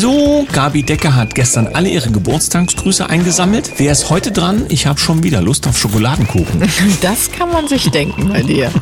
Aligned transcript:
So, 0.00 0.46
Gabi 0.52 0.84
Decker 0.84 1.16
hat 1.16 1.34
gestern 1.34 1.66
alle 1.66 1.88
ihre 1.88 2.12
Geburtstagsgrüße 2.12 3.10
eingesammelt. 3.10 3.72
Wer 3.78 3.90
ist 3.90 4.10
heute 4.10 4.30
dran? 4.30 4.64
Ich 4.68 4.86
habe 4.86 5.00
schon 5.00 5.24
wieder 5.24 5.42
Lust 5.42 5.66
auf 5.66 5.76
Schokoladenkuchen. 5.76 6.62
Das 7.00 7.32
kann 7.32 7.50
man 7.50 7.66
sich 7.66 7.90
denken 7.90 8.28
bei 8.28 8.44
dir. 8.44 8.70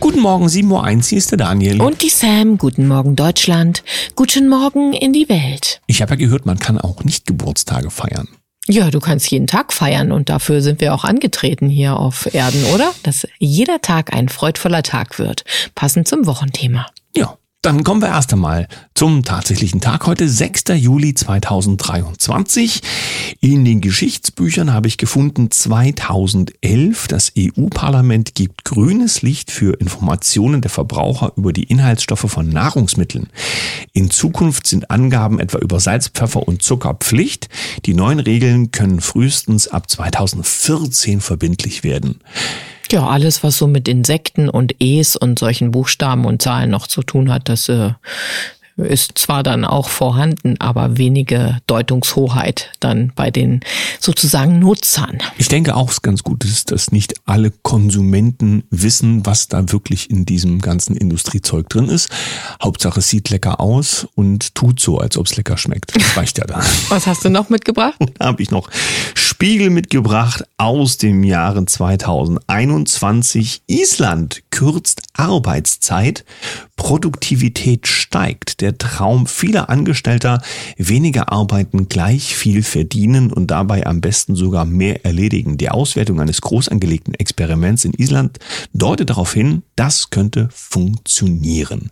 Guten 0.00 0.20
Morgen, 0.20 0.48
7.01 0.48 0.70
Uhr, 0.70 1.02
hier 1.02 1.18
ist 1.18 1.30
der 1.30 1.38
Daniel. 1.38 1.80
Und 1.80 2.02
die 2.02 2.10
Sam, 2.10 2.58
guten 2.58 2.86
Morgen 2.88 3.16
Deutschland, 3.16 3.82
guten 4.16 4.50
Morgen 4.50 4.92
in 4.92 5.14
die 5.14 5.30
Welt. 5.30 5.80
Ich 5.86 6.02
habe 6.02 6.10
ja 6.10 6.16
gehört, 6.16 6.44
man 6.44 6.58
kann 6.58 6.78
auch 6.78 7.04
nicht 7.04 7.24
Geburtstage 7.26 7.88
feiern. 7.90 8.28
Ja, 8.68 8.90
du 8.90 8.98
kannst 8.98 9.30
jeden 9.30 9.46
Tag 9.46 9.72
feiern 9.72 10.10
und 10.10 10.28
dafür 10.28 10.60
sind 10.60 10.80
wir 10.80 10.92
auch 10.92 11.04
angetreten 11.04 11.68
hier 11.68 11.96
auf 11.96 12.32
Erden, 12.34 12.64
oder? 12.74 12.92
Dass 13.04 13.26
jeder 13.38 13.80
Tag 13.80 14.12
ein 14.12 14.28
freudvoller 14.28 14.82
Tag 14.82 15.18
wird, 15.18 15.44
passend 15.74 16.08
zum 16.08 16.26
Wochenthema. 16.26 16.86
Ja, 17.14 17.38
dann 17.66 17.82
kommen 17.82 18.00
wir 18.00 18.10
erst 18.10 18.32
einmal 18.32 18.68
zum 18.94 19.24
tatsächlichen 19.24 19.80
Tag 19.80 20.06
heute, 20.06 20.28
6. 20.28 20.66
Juli 20.76 21.14
2023. 21.14 22.80
In 23.40 23.64
den 23.64 23.80
Geschichtsbüchern 23.80 24.72
habe 24.72 24.86
ich 24.86 24.98
gefunden 24.98 25.50
2011. 25.50 27.08
Das 27.08 27.32
EU-Parlament 27.36 28.36
gibt 28.36 28.64
grünes 28.64 29.22
Licht 29.22 29.50
für 29.50 29.80
Informationen 29.80 30.60
der 30.60 30.70
Verbraucher 30.70 31.32
über 31.34 31.52
die 31.52 31.64
Inhaltsstoffe 31.64 32.30
von 32.30 32.48
Nahrungsmitteln. 32.48 33.30
In 33.92 34.12
Zukunft 34.12 34.68
sind 34.68 34.92
Angaben 34.92 35.40
etwa 35.40 35.58
über 35.58 35.80
Salz, 35.80 36.06
Pfeffer 36.06 36.46
und 36.46 36.62
Zucker 36.62 36.94
Pflicht. 36.94 37.48
Die 37.84 37.94
neuen 37.94 38.20
Regeln 38.20 38.70
können 38.70 39.00
frühestens 39.00 39.66
ab 39.66 39.90
2014 39.90 41.20
verbindlich 41.20 41.82
werden. 41.82 42.20
Ja, 42.92 43.06
alles, 43.06 43.42
was 43.42 43.56
so 43.58 43.66
mit 43.66 43.88
Insekten 43.88 44.48
und 44.48 44.74
Es 44.80 45.16
und 45.16 45.38
solchen 45.38 45.70
Buchstaben 45.72 46.24
und 46.24 46.42
Zahlen 46.42 46.70
noch 46.70 46.86
zu 46.86 47.02
tun 47.02 47.32
hat, 47.32 47.48
das 47.48 47.68
äh, 47.68 47.90
ist 48.76 49.16
zwar 49.16 49.42
dann 49.42 49.64
auch 49.64 49.88
vorhanden, 49.88 50.56
aber 50.58 50.98
wenige 50.98 51.58
Deutungshoheit 51.66 52.72
dann 52.80 53.12
bei 53.14 53.30
den 53.30 53.60
sozusagen 54.00 54.58
Nutzern. 54.58 55.18
Ich 55.38 55.48
denke 55.48 55.74
auch, 55.74 55.90
es 55.90 56.02
ganz 56.02 56.22
gut 56.22 56.44
ist, 56.44 56.72
dass 56.72 56.92
nicht 56.92 57.14
alle 57.24 57.50
Konsumenten 57.62 58.64
wissen, 58.70 59.24
was 59.24 59.48
da 59.48 59.72
wirklich 59.72 60.10
in 60.10 60.26
diesem 60.26 60.60
ganzen 60.60 60.96
Industriezeug 60.96 61.68
drin 61.68 61.88
ist. 61.88 62.10
Hauptsache 62.62 63.00
es 63.00 63.08
sieht 63.08 63.30
lecker 63.30 63.60
aus 63.60 64.06
und 64.14 64.54
tut 64.54 64.80
so, 64.80 64.98
als 64.98 65.16
ob 65.16 65.26
es 65.26 65.36
lecker 65.36 65.56
schmeckt. 65.56 65.94
Das 65.94 66.16
reicht 66.16 66.38
ja 66.38 66.44
da. 66.44 66.60
Was 66.88 67.06
hast 67.06 67.24
du 67.24 67.30
noch 67.30 67.48
mitgebracht? 67.48 67.96
Habe 68.20 68.42
ich 68.42 68.50
noch 68.50 68.68
Spiegel 69.14 69.70
mitgebracht 69.70 70.44
aus 70.56 70.96
dem 70.96 71.22
Jahre 71.22 71.64
2021. 71.64 73.62
Island 73.66 74.42
kürzt 74.50 75.02
Arbeitszeit, 75.12 76.24
Produktivität 76.76 77.86
steigt. 77.86 78.60
Der 78.62 78.65
Traum 78.72 79.26
vieler 79.26 79.68
Angestellter, 79.70 80.42
weniger 80.76 81.30
arbeiten, 81.32 81.88
gleich 81.88 82.34
viel 82.36 82.62
verdienen 82.62 83.32
und 83.32 83.50
dabei 83.50 83.86
am 83.86 84.00
besten 84.00 84.34
sogar 84.34 84.64
mehr 84.64 85.04
erledigen. 85.04 85.58
Die 85.58 85.70
Auswertung 85.70 86.20
eines 86.20 86.40
groß 86.40 86.68
angelegten 86.68 87.14
Experiments 87.14 87.84
in 87.84 87.92
Island 87.92 88.38
deutet 88.72 89.10
darauf 89.10 89.32
hin, 89.32 89.62
das 89.76 90.10
könnte 90.10 90.48
funktionieren. 90.50 91.90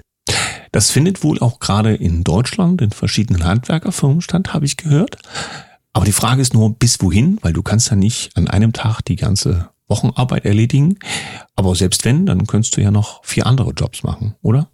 Das 0.73 0.91
findet 0.91 1.23
wohl 1.23 1.39
auch 1.39 1.61
gerade 1.61 1.95
in 1.95 2.25
Deutschland 2.25 2.83
in 2.83 2.91
verschiedenen 2.91 3.45
Handwerkerfirmen 3.45 4.21
statt, 4.21 4.53
habe 4.55 4.67
ich 4.67 4.77
gehört. 4.77 5.19
Aber 5.93 6.05
die 6.05 6.13
Frage 6.13 6.43
ist 6.43 6.55
nur, 6.55 6.75
bis 6.75 7.01
wohin? 7.01 7.39
Weil 7.43 7.53
du 7.53 7.63
kannst 7.63 7.91
ja 7.91 7.97
nicht 7.97 8.37
an 8.37 8.49
einem 8.49 8.73
Tag 8.73 9.03
die 9.03 9.17
ganze 9.17 9.71
Wochenarbeit 9.87 10.45
erledigen. 10.45 10.99
Aber 11.55 11.75
selbst 11.75 12.05
wenn, 12.05 12.27
dann 12.27 12.47
könntest 12.47 12.77
du 12.77 12.81
ja 12.81 12.91
noch 12.91 13.25
vier 13.25 13.47
andere 13.47 13.71
Jobs 13.71 14.03
machen, 14.03 14.35
oder? 14.43 14.69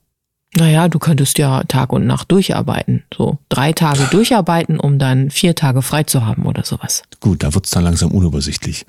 Naja, 0.56 0.88
du 0.88 0.98
könntest 0.98 1.38
ja 1.38 1.62
Tag 1.64 1.92
und 1.92 2.06
Nacht 2.06 2.30
durcharbeiten. 2.32 3.04
So 3.16 3.38
drei 3.48 3.72
Tage 3.72 4.08
durcharbeiten, 4.10 4.80
um 4.80 4.98
dann 4.98 5.30
vier 5.30 5.54
Tage 5.54 5.80
frei 5.80 6.02
zu 6.02 6.26
haben 6.26 6.44
oder 6.44 6.64
sowas. 6.64 7.02
Gut, 7.20 7.42
da 7.42 7.54
wird's 7.54 7.70
dann 7.70 7.84
langsam 7.84 8.10
unübersichtlich. 8.10 8.84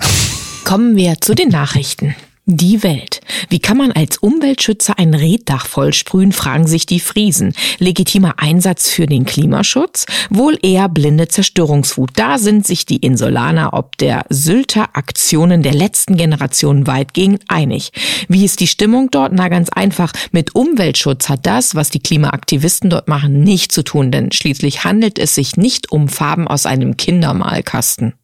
Kommen 0.65 0.95
wir 0.95 1.21
zu 1.21 1.35
den 1.35 1.49
Nachrichten. 1.49 2.15
Die 2.53 2.83
Welt. 2.83 3.21
Wie 3.47 3.59
kann 3.59 3.77
man 3.77 3.93
als 3.93 4.17
Umweltschützer 4.17 4.99
ein 4.99 5.13
Reddach 5.13 5.65
vollsprühen, 5.65 6.33
fragen 6.33 6.67
sich 6.67 6.85
die 6.85 6.99
Friesen. 6.99 7.53
Legitimer 7.79 8.39
Einsatz 8.39 8.89
für 8.89 9.05
den 9.05 9.23
Klimaschutz? 9.23 10.05
Wohl 10.29 10.59
eher 10.61 10.89
blinde 10.89 11.29
Zerstörungswut. 11.29 12.09
Da 12.17 12.37
sind 12.37 12.67
sich 12.67 12.85
die 12.85 12.97
Insulaner 12.97 13.69
ob 13.71 13.95
der 13.95 14.25
Sylter 14.27 14.97
Aktionen 14.97 15.63
der 15.63 15.73
letzten 15.73 16.17
Generation 16.17 16.87
weitgehend 16.87 17.43
einig. 17.47 17.93
Wie 18.27 18.43
ist 18.43 18.59
die 18.59 18.67
Stimmung 18.67 19.09
dort? 19.11 19.31
Na 19.31 19.47
ganz 19.47 19.69
einfach. 19.69 20.11
Mit 20.33 20.53
Umweltschutz 20.53 21.29
hat 21.29 21.45
das, 21.45 21.73
was 21.73 21.89
die 21.89 22.01
Klimaaktivisten 22.01 22.89
dort 22.89 23.07
machen, 23.07 23.43
nicht 23.43 23.71
zu 23.71 23.81
tun, 23.81 24.11
denn 24.11 24.33
schließlich 24.33 24.83
handelt 24.83 25.19
es 25.19 25.35
sich 25.35 25.55
nicht 25.55 25.89
um 25.93 26.09
Farben 26.09 26.49
aus 26.49 26.65
einem 26.65 26.97
Kindermalkasten. 26.97 28.15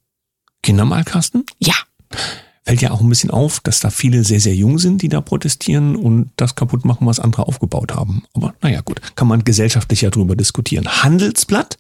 Kindermalkasten? 0.64 1.46
Ja 1.60 1.76
fällt 2.68 2.82
ja 2.82 2.92
auch 2.92 3.00
ein 3.00 3.08
bisschen 3.08 3.32
auf, 3.32 3.62
dass 3.62 3.80
da 3.80 3.90
viele 3.90 4.26
sehr, 4.26 4.42
sehr 4.42 4.54
jung 4.54 4.78
sind, 4.78 5.02
die 5.02 5.08
da 5.08 5.22
protestieren 5.22 5.96
und 5.96 6.32
das 6.36 6.56
kaputt 6.56 6.84
machen, 6.84 7.08
was 7.08 7.22
andere 7.22 7.48
aufgebaut 7.48 7.96
haben. 7.96 8.24
Aber 8.34 8.56
naja, 8.62 8.82
gut, 8.82 9.00
kann 9.16 9.30
man 9.30 9.46
gesellschaftlich 9.46 10.02
ja 10.02 10.10
drüber 10.10 10.36
diskutieren. 10.36 11.02
Handelsblatt. 11.02 11.78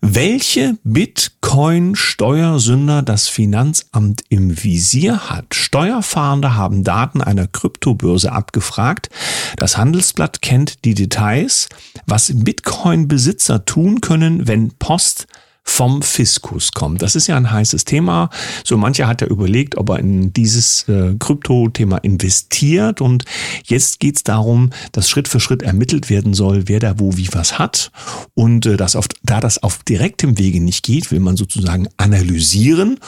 Welche 0.00 0.78
Bitcoin-Steuersünder 0.82 3.02
das 3.02 3.28
Finanzamt 3.28 4.24
im 4.30 4.64
Visier 4.64 5.28
hat? 5.28 5.54
Steuerfahnder 5.54 6.56
haben 6.56 6.84
Daten 6.84 7.20
einer 7.20 7.46
Kryptobörse 7.46 8.32
abgefragt. 8.32 9.10
Das 9.58 9.76
Handelsblatt 9.76 10.40
kennt 10.40 10.86
die 10.86 10.94
Details, 10.94 11.68
was 12.06 12.32
Bitcoin-Besitzer 12.34 13.66
tun 13.66 14.00
können, 14.00 14.48
wenn 14.48 14.70
Post 14.70 15.26
vom 15.64 16.02
Fiskus 16.02 16.72
kommt. 16.72 17.02
Das 17.02 17.16
ist 17.16 17.26
ja 17.26 17.36
ein 17.36 17.50
heißes 17.50 17.84
Thema. 17.84 18.30
So 18.64 18.76
mancher 18.76 19.08
hat 19.08 19.22
ja 19.22 19.26
überlegt, 19.26 19.76
ob 19.76 19.88
er 19.90 19.98
in 19.98 20.32
dieses 20.32 20.86
äh, 20.88 21.14
Krypto-Thema 21.18 21.98
investiert. 21.98 23.00
Und 23.00 23.24
jetzt 23.64 23.98
geht 23.98 24.16
es 24.16 24.22
darum, 24.22 24.70
dass 24.92 25.08
Schritt 25.08 25.26
für 25.26 25.40
Schritt 25.40 25.62
ermittelt 25.62 26.10
werden 26.10 26.34
soll, 26.34 26.68
wer 26.68 26.80
da 26.80 26.98
wo 27.00 27.16
wie 27.16 27.28
was 27.32 27.58
hat. 27.58 27.90
Und 28.34 28.66
äh, 28.66 28.76
das 28.76 28.94
auf, 28.94 29.08
da 29.22 29.40
das 29.40 29.62
auf 29.62 29.82
direktem 29.82 30.38
Wege 30.38 30.60
nicht 30.60 30.84
geht, 30.84 31.10
will 31.10 31.20
man 31.20 31.36
sozusagen 31.36 31.88
analysieren. 31.96 33.00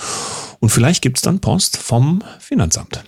Und 0.66 0.70
vielleicht 0.70 1.00
gibt's 1.00 1.22
dann 1.22 1.38
Post 1.38 1.76
vom 1.76 2.24
Finanzamt. 2.40 3.04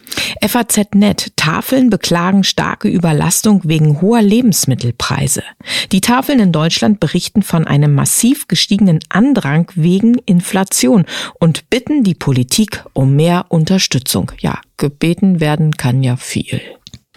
FAZ.net. 0.47 1.33
Tafeln 1.35 1.91
beklagen 1.91 2.45
starke 2.45 2.87
Überlastung 2.87 3.63
wegen 3.65 4.01
hoher 4.01 4.23
Lebensmittelpreise. 4.23 5.43
Die 5.91 6.01
Tafeln 6.01 6.39
in 6.39 6.53
Deutschland 6.53 7.01
berichten 7.01 7.43
von 7.43 7.67
einem 7.67 7.97
massiv 7.97 8.47
gestiegenen 8.47 9.01
Andrang 9.09 9.73
wegen 9.75 10.19
Inflation 10.25 11.05
und 11.41 11.69
bitten 11.69 12.05
die 12.05 12.15
Politik 12.15 12.85
um 12.93 13.17
mehr 13.17 13.47
Unterstützung. 13.49 14.31
Ja, 14.39 14.61
gebeten 14.77 15.41
werden 15.41 15.77
kann 15.77 16.05
ja 16.05 16.15
viel. 16.15 16.61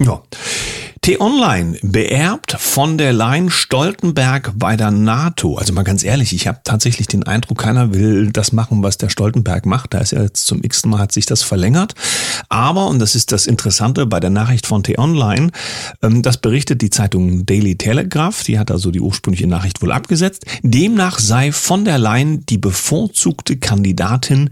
Ja. 0.03 0.22
T-Online 1.01 1.79
beerbt 1.81 2.56
von 2.59 3.00
der 3.00 3.12
Leyen 3.12 3.50
Stoltenberg 3.50 4.53
bei 4.56 4.75
der 4.78 4.91
NATO. 4.91 5.56
Also 5.56 5.73
mal 5.73 5.81
ganz 5.84 6.03
ehrlich, 6.03 6.31
ich 6.31 6.47
habe 6.47 6.59
tatsächlich 6.63 7.07
den 7.07 7.23
Eindruck, 7.23 7.57
keiner 7.57 7.91
will 7.94 8.31
das 8.31 8.51
machen, 8.51 8.84
was 8.84 9.00
der 9.00 9.09
Stoltenberg 9.09 9.66
macht. 9.66 9.95
Da 9.95 10.00
ist 10.00 10.11
ja 10.11 10.22
jetzt 10.22 10.45
zum 10.45 10.63
x 10.63 10.85
Mal 10.85 11.00
hat 11.00 11.11
sich 11.11 11.25
das 11.25 11.41
verlängert. 11.41 11.95
Aber, 12.50 12.85
und 12.85 13.00
das 13.00 13.16
ist 13.16 13.31
das 13.31 13.47
Interessante 13.47 14.06
bei 14.06 14.19
der 14.19 14.29
Nachricht 14.29 14.67
von 14.67 14.84
T-Online, 14.84 15.50
ähm, 16.03 16.22
das 16.22 16.38
berichtet 16.38 16.84
die 16.84 16.91
Zeitung 16.91 17.47
Daily 17.47 17.75
Telegraph. 17.75 18.44
Die 18.44 18.59
hat 18.59 18.69
also 18.69 18.91
die 18.91 19.01
ursprüngliche 19.01 19.47
Nachricht 19.47 19.81
wohl 19.81 19.91
abgesetzt. 19.91 20.45
Demnach 20.61 21.17
sei 21.17 21.51
von 21.51 21.84
der 21.84 21.97
Leyen 21.97 22.45
die 22.45 22.59
bevorzugte 22.59 23.57
Kandidatin 23.57 24.51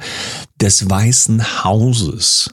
des 0.60 0.90
Weißen 0.90 1.64
Hauses 1.64 2.50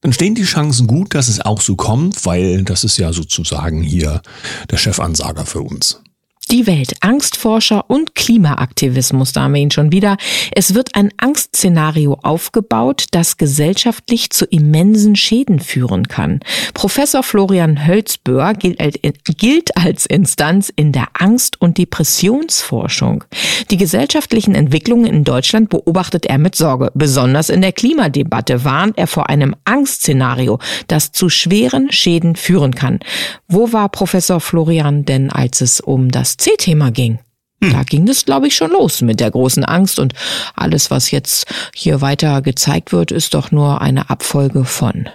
dann 0.00 0.12
stehen 0.12 0.34
die 0.34 0.44
Chancen 0.44 0.86
gut, 0.86 1.14
dass 1.14 1.28
es 1.28 1.40
auch 1.40 1.60
so 1.60 1.76
kommt, 1.76 2.24
weil 2.24 2.64
das 2.64 2.84
ist 2.84 2.96
ja 2.96 3.12
sozusagen 3.12 3.82
hier 3.82 4.22
der 4.70 4.78
Chefansager 4.78 5.44
für 5.44 5.60
uns. 5.60 6.00
Die 6.48 6.66
Welt, 6.66 6.94
Angstforscher 7.00 7.88
und 7.88 8.16
Klimaaktivismus, 8.16 9.32
da 9.32 9.42
haben 9.42 9.54
wir 9.54 9.60
ihn 9.60 9.70
schon 9.70 9.92
wieder. 9.92 10.16
Es 10.50 10.74
wird 10.74 10.96
ein 10.96 11.12
Angstszenario 11.16 12.18
aufgebaut, 12.22 13.04
das 13.12 13.36
gesellschaftlich 13.36 14.30
zu 14.30 14.46
immensen 14.46 15.14
Schäden 15.14 15.60
führen 15.60 16.08
kann. 16.08 16.40
Professor 16.74 17.22
Florian 17.22 17.86
Hölzböhr 17.86 18.54
gilt 18.54 19.76
als 19.76 20.06
Instanz 20.06 20.72
in 20.74 20.90
der 20.90 21.08
Angst- 21.12 21.60
und 21.60 21.78
Depressionsforschung. 21.78 23.22
Die 23.70 23.76
gesellschaftlichen 23.76 24.56
Entwicklungen 24.56 25.06
in 25.06 25.22
Deutschland 25.22 25.68
beobachtet 25.68 26.26
er 26.26 26.38
mit 26.38 26.56
Sorge. 26.56 26.90
Besonders 26.94 27.48
in 27.50 27.60
der 27.60 27.72
Klimadebatte 27.72 28.64
warnt 28.64 28.98
er 28.98 29.06
vor 29.06 29.28
einem 29.28 29.54
Angstszenario, 29.64 30.58
das 30.88 31.12
zu 31.12 31.28
schweren 31.28 31.92
Schäden 31.92 32.34
führen 32.34 32.74
kann. 32.74 32.98
Wo 33.46 33.72
war 33.72 33.88
Professor 33.88 34.40
Florian 34.40 35.04
denn, 35.04 35.30
als 35.30 35.60
es 35.60 35.80
um 35.80 36.10
das 36.10 36.39
C-Thema 36.40 36.90
ging. 36.90 37.18
Hm. 37.62 37.72
Da 37.72 37.82
ging 37.82 38.08
es, 38.08 38.24
glaube 38.24 38.48
ich, 38.48 38.56
schon 38.56 38.70
los 38.70 39.02
mit 39.02 39.20
der 39.20 39.30
großen 39.30 39.64
Angst 39.64 39.98
und 39.98 40.14
alles, 40.56 40.90
was 40.90 41.10
jetzt 41.10 41.46
hier 41.74 42.00
weiter 42.00 42.42
gezeigt 42.42 42.92
wird, 42.92 43.12
ist 43.12 43.34
doch 43.34 43.50
nur 43.50 43.80
eine 43.80 44.10
Abfolge 44.10 44.64
von. 44.64 45.08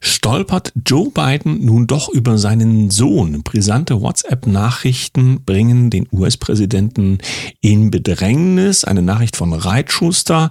Stolpert 0.00 0.72
Joe 0.86 1.10
Biden 1.10 1.64
nun 1.64 1.86
doch 1.86 2.08
über 2.08 2.36
seinen 2.38 2.90
Sohn? 2.90 3.42
Brisante 3.42 4.00
WhatsApp-Nachrichten 4.00 5.42
bringen 5.44 5.90
den 5.90 6.06
US-Präsidenten 6.12 7.18
in 7.60 7.90
Bedrängnis. 7.90 8.84
Eine 8.84 9.02
Nachricht 9.02 9.36
von 9.36 9.52
Reitschuster. 9.52 10.50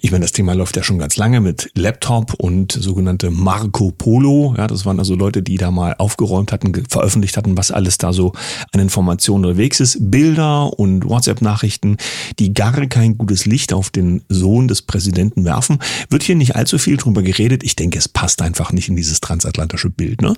Ich 0.00 0.12
meine, 0.12 0.22
das 0.22 0.32
Thema 0.32 0.54
läuft 0.54 0.76
ja 0.76 0.82
schon 0.82 0.98
ganz 0.98 1.16
lange 1.16 1.40
mit 1.40 1.70
Laptop 1.74 2.34
und 2.34 2.72
sogenannte 2.72 3.30
Marco 3.30 3.90
Polo. 3.90 4.54
Ja, 4.56 4.68
das 4.68 4.86
waren 4.86 4.98
also 4.98 5.16
Leute, 5.16 5.42
die 5.42 5.56
da 5.56 5.70
mal 5.70 5.96
aufgeräumt 5.98 6.52
hatten, 6.52 6.72
veröffentlicht 6.88 7.36
hatten, 7.36 7.56
was 7.56 7.72
alles 7.72 7.98
da 7.98 8.12
so 8.12 8.32
an 8.72 8.80
Informationen 8.80 9.44
unterwegs 9.44 9.80
ist. 9.80 9.98
Bilder 10.10 10.78
und 10.78 11.08
WhatsApp-Nachrichten, 11.08 11.96
die 12.38 12.54
gar 12.54 12.72
kein 12.86 13.18
gutes 13.18 13.46
Licht 13.46 13.72
auf 13.72 13.90
den 13.90 14.22
Sohn 14.28 14.68
des 14.68 14.82
Präsidenten 14.82 15.44
werfen. 15.44 15.78
Wird 16.08 16.22
hier 16.22 16.36
nicht 16.36 16.54
allzu 16.54 16.78
viel 16.78 16.96
drüber 16.96 17.22
geredet. 17.22 17.64
Ich 17.64 17.76
denke, 17.76 17.98
es 17.98 18.08
passt 18.08 18.42
einfach 18.42 18.51
einfach 18.52 18.72
nicht 18.72 18.88
in 18.90 18.96
dieses 18.96 19.20
transatlantische 19.20 19.88
Bild, 19.88 20.20
ne? 20.20 20.34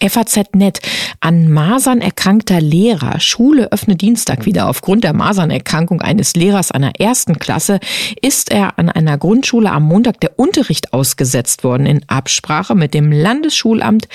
FAZ.net. 0.00 0.80
An 1.18 1.50
Masern 1.50 2.00
erkrankter 2.00 2.60
Lehrer. 2.60 3.18
Schule 3.18 3.70
öffnet 3.72 4.00
Dienstag 4.00 4.46
wieder. 4.46 4.68
Aufgrund 4.68 5.02
der 5.02 5.12
Masernerkrankung 5.12 6.00
eines 6.00 6.36
Lehrers 6.36 6.70
einer 6.70 6.98
ersten 7.00 7.40
Klasse 7.40 7.80
ist 8.22 8.50
er 8.52 8.78
an 8.78 8.88
einer 8.88 9.18
Grundschule 9.18 9.70
am 9.70 9.82
Montag 9.82 10.20
der 10.20 10.38
Unterricht 10.38 10.94
ausgesetzt 10.94 11.64
worden. 11.64 11.86
In 11.86 12.08
Absprache 12.08 12.76
mit 12.76 12.94
dem 12.94 13.10
Landesschulamt 13.10 14.08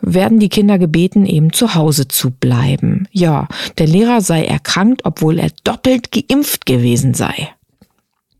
werden 0.00 0.40
die 0.40 0.50
Kinder 0.50 0.78
gebeten, 0.78 1.24
eben 1.24 1.52
zu 1.52 1.76
Hause 1.76 2.08
zu 2.08 2.32
bleiben. 2.32 3.06
Ja, 3.12 3.46
der 3.78 3.86
Lehrer 3.86 4.20
sei 4.20 4.44
erkrankt, 4.44 5.02
obwohl 5.04 5.38
er 5.38 5.52
doppelt 5.62 6.10
geimpft 6.10 6.66
gewesen 6.66 7.14
sei. 7.14 7.48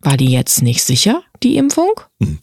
War 0.03 0.17
die 0.17 0.33
jetzt 0.33 0.63
nicht 0.63 0.83
sicher, 0.83 1.23
die 1.45 1.57
Impfung? 1.57 1.93
Hm. 2.21 2.39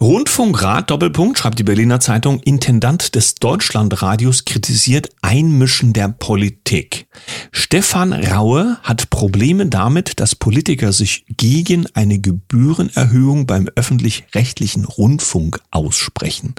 Rundfunkrat 0.00 0.90
Doppelpunkt 0.90 1.38
schreibt 1.38 1.58
die 1.58 1.62
Berliner 1.62 2.00
Zeitung, 2.00 2.40
Intendant 2.40 3.14
des 3.14 3.36
Deutschlandradios 3.36 4.44
kritisiert 4.44 5.08
Einmischen 5.22 5.92
der 5.92 6.08
Politik. 6.08 7.06
Stefan 7.52 8.12
Raue 8.12 8.76
hat 8.82 9.08
Probleme 9.08 9.66
damit, 9.66 10.18
dass 10.18 10.34
Politiker 10.34 10.92
sich 10.92 11.24
gegen 11.36 11.86
eine 11.94 12.18
Gebührenerhöhung 12.18 13.46
beim 13.46 13.68
öffentlich-rechtlichen 13.76 14.84
Rundfunk 14.84 15.60
aussprechen. 15.70 16.54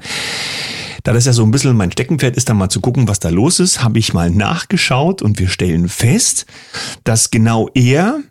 Da 1.03 1.13
das 1.13 1.25
ja 1.25 1.33
so 1.33 1.43
ein 1.43 1.51
bisschen 1.51 1.75
mein 1.75 1.91
Steckenpferd 1.91 2.37
ist, 2.37 2.49
dann 2.49 2.57
mal 2.57 2.69
zu 2.69 2.79
gucken, 2.79 3.07
was 3.07 3.19
da 3.19 3.29
los 3.29 3.59
ist, 3.59 3.83
habe 3.83 3.99
ich 3.99 4.13
mal 4.13 4.31
nachgeschaut 4.31 5.21
und 5.21 5.39
wir 5.39 5.49
stellen 5.49 5.89
fest, 5.89 6.45
dass 7.03 7.31
genau 7.31 7.69
er 7.75 8.23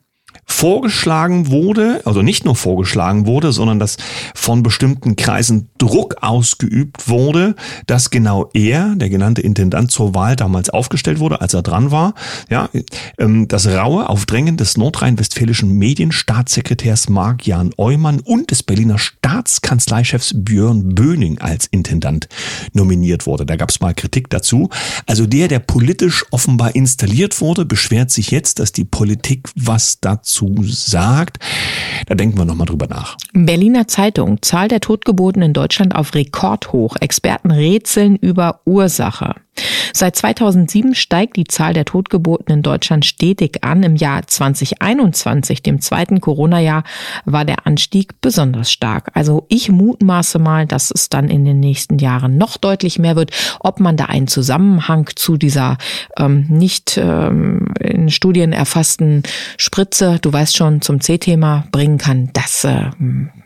vorgeschlagen 0.55 1.51
wurde, 1.51 2.01
also 2.05 2.23
nicht 2.23 2.45
nur 2.45 2.55
vorgeschlagen 2.55 3.27
wurde, 3.27 3.53
sondern 3.53 3.81
dass 3.81 3.97
von 4.37 4.62
bestimmten 4.62 5.17
Kreisen 5.17 5.69
Druck 5.79 6.19
ausgeübt 6.23 7.09
wurde, 7.09 7.56
dass 7.89 8.11
genau 8.11 8.51
er, 8.55 8.95
der 8.95 9.11
genannte 9.11 9.43
Intendant 9.43 9.91
zur 9.91 10.15
Wahl 10.15 10.37
damals 10.37 10.71
aufgestellt 10.71 11.19
wurde, 11.19 11.41
als 11.41 11.55
er 11.55 11.62
dran 11.62 11.91
war, 11.91 12.15
ja, 12.51 12.71
ähm, 13.19 13.49
das 13.49 13.67
raue 13.67 14.09
auf 14.09 14.27
Drängen 14.27 14.56
des 14.56 14.77
nordrhein-westfälischen 14.77 15.73
Medienstaatssekretärs 15.73 17.09
Marc-Jan 17.09 17.73
Eumann 17.77 18.21
und 18.21 18.53
des 18.53 18.62
Berliner 18.62 18.99
Staatskanzleichefs 18.99 20.35
Björn 20.37 20.95
Böning 20.95 21.39
als 21.39 21.67
Intendant 21.67 22.29
nominiert 22.73 23.27
wurde. 23.27 23.45
Da 23.45 23.57
gab 23.57 23.71
es 23.71 23.81
mal 23.81 23.93
Kritik 23.93 24.31
dazu. 24.31 24.71
Also 25.07 25.27
der, 25.27 25.49
der 25.49 25.59
politisch 25.59 26.25
offenbar 26.31 26.77
installiert 26.77 27.41
wurde, 27.41 27.65
beschwert 27.65 28.12
sich 28.12 28.31
jetzt, 28.31 28.61
dass 28.61 28.71
die 28.71 28.85
Politik 28.85 29.49
was 29.57 29.99
dazu 30.00 30.44
dazu 30.44 30.62
sagt. 30.64 31.38
Da 32.06 32.14
denken 32.14 32.38
wir 32.38 32.44
nochmal 32.44 32.67
drüber 32.67 32.87
nach. 32.87 33.17
Berliner 33.32 33.88
Zeitung. 33.88 34.43
Zahl 34.43 34.69
der 34.69 34.81
Totgeburten 34.81 35.43
in 35.43 35.52
Deutschland 35.52 35.94
auf 35.94 36.14
Rekordhoch. 36.14 36.96
Experten 37.00 37.50
rätseln 37.50 38.17
über 38.17 38.61
Ursache. 38.64 39.35
Seit 39.96 40.17
2007 40.17 40.96
steigt 40.96 41.37
die 41.37 41.44
Zahl 41.44 41.73
der 41.73 41.85
Totgeburten 41.85 42.52
in 42.52 42.62
Deutschland 42.62 43.05
stetig 43.05 43.62
an. 43.62 43.85
Im 43.85 43.94
Jahr 43.94 44.26
2021, 44.26 45.62
dem 45.62 45.81
zweiten 45.81 46.20
Corona-Jahr, 46.20 46.82
war 47.25 47.44
der 47.44 47.64
Anstieg 47.64 48.20
besonders 48.20 48.73
stark. 48.73 49.12
Also 49.14 49.46
ich 49.49 49.69
mutmaße 49.69 50.41
mal, 50.41 50.67
dass 50.67 50.91
es 50.91 51.11
dann 51.11 51.29
in 51.29 51.44
den 51.44 51.61
nächsten 51.61 51.99
Jahren 52.00 52.37
noch 52.37 52.56
deutlich 52.56 52.99
mehr 52.99 53.14
wird. 53.14 53.31
Ob 53.61 53.79
man 53.79 53.96
da 53.96 54.06
einen 54.06 54.26
Zusammenhang 54.26 55.08
zu 55.14 55.37
dieser 55.37 55.79
ähm, 56.19 56.47
nicht 56.49 56.99
ähm, 57.00 57.73
in 57.79 58.11
Studien 58.11 58.52
erfassten 58.52 59.23
Spritze, 59.58 60.19
du 60.20 60.32
weißt 60.32 60.56
schon, 60.56 60.82
zum 60.82 61.00
C-Thema 61.00 61.69
bringen 61.70 61.99
kann, 61.99 62.31
das 62.32 62.64
äh, 62.64 62.90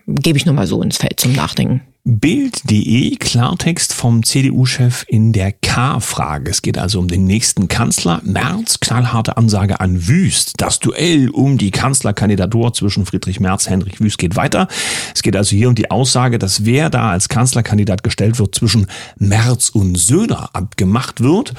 gebe 0.07 0.39
ich 0.39 0.47
nur 0.47 0.55
mal 0.55 0.67
so 0.67 0.81
ins 0.81 0.97
Feld 0.97 1.21
zum 1.21 1.35
Nachdenken. 1.35 1.83
Bild.de 2.11 3.17
Klartext 3.17 3.93
vom 3.93 4.23
CDU-Chef 4.23 5.05
in 5.09 5.35
der 5.35 5.53
K-Frage. 5.53 6.51
Es 6.51 6.63
geht 6.63 6.79
also 6.79 7.01
um 7.01 7.07
den 7.07 7.25
nächsten 7.25 7.69
Kanzler. 7.69 8.23
Merz, 8.25 8.81
knallharte 8.81 9.37
Ansage 9.37 9.79
an 9.79 10.09
Wüst. 10.09 10.55
Das 10.57 10.81
Duell 10.81 11.29
um 11.29 11.59
die 11.59 11.71
Kanzlerkandidatur 11.71 12.73
zwischen 12.73 13.05
Friedrich 13.05 13.41
Merz 13.41 13.69
Henrik 13.69 14.01
Wüst 14.01 14.17
geht 14.17 14.37
weiter. 14.37 14.69
Es 15.15 15.21
geht 15.21 15.37
also 15.37 15.55
hier 15.55 15.69
um 15.69 15.75
die 15.75 15.91
Aussage, 15.91 16.39
dass 16.39 16.65
wer 16.65 16.89
da 16.89 17.11
als 17.11 17.29
Kanzlerkandidat 17.29 18.03
gestellt 18.03 18.39
wird, 18.39 18.55
zwischen 18.55 18.87
Merz 19.19 19.69
und 19.69 19.99
Söder 19.99 20.49
abgemacht 20.55 21.21
wird. 21.21 21.53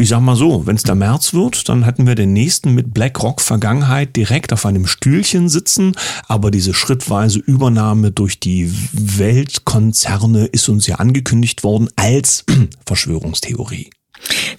Ich 0.00 0.08
sag 0.08 0.20
mal 0.20 0.34
so, 0.34 0.66
wenn 0.66 0.76
es 0.76 0.82
der 0.82 0.94
März 0.94 1.34
wird, 1.34 1.68
dann 1.68 1.84
hätten 1.84 2.06
wir 2.06 2.14
den 2.14 2.32
nächsten 2.32 2.74
mit 2.74 2.94
BlackRock 2.94 3.42
Vergangenheit 3.42 4.16
direkt 4.16 4.50
auf 4.50 4.64
einem 4.64 4.86
Stühlchen 4.86 5.50
sitzen, 5.50 5.94
aber 6.26 6.50
diese 6.50 6.72
schrittweise 6.72 7.38
Übernahme 7.38 8.10
durch 8.10 8.40
die 8.40 8.72
Weltkonzerne 8.94 10.46
ist 10.46 10.70
uns 10.70 10.86
ja 10.86 10.94
angekündigt 10.94 11.64
worden 11.64 11.90
als 11.96 12.46
Verschwörungstheorie. 12.86 13.90